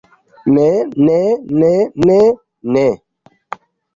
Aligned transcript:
Ne 0.53 0.67
ne 1.07 1.17
ne 1.59 1.69
ne. 2.07 2.17
Ne. 2.73 2.85